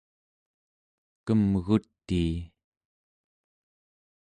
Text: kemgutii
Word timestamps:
kemgutii 1.25 2.29